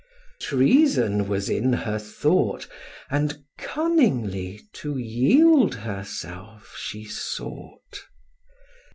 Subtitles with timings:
[0.39, 2.67] Treason was in her thought,
[3.11, 8.05] And cunningly to yield herself she sought.